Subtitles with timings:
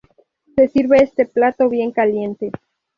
[0.55, 2.49] Se sirve este plato bien caliente.